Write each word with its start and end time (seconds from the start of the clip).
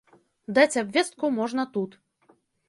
Даць 0.57 0.79
абвестку 0.81 1.29
можна 1.41 1.67
тут. 1.77 1.91